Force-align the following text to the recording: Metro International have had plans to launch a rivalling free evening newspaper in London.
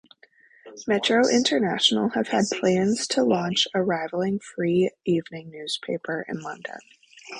Metro 0.87 1.29
International 1.29 2.09
have 2.15 2.29
had 2.29 2.45
plans 2.49 3.05
to 3.09 3.23
launch 3.23 3.67
a 3.75 3.83
rivalling 3.83 4.39
free 4.39 4.89
evening 5.05 5.51
newspaper 5.51 6.25
in 6.27 6.39
London. 6.41 6.79